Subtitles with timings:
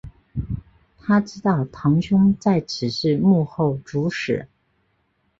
[0.97, 4.47] 她知道堂兄在此事幕后主使。